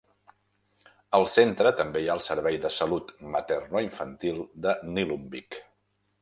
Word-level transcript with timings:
Al 1.17 1.25
centre 1.33 1.71
també 1.81 2.01
hi 2.05 2.09
ha 2.09 2.15
el 2.19 2.23
servei 2.29 2.57
de 2.63 2.71
salut 2.77 3.13
materno-infantil 3.37 4.41
de 4.67 4.75
Nillumbik. 4.97 5.61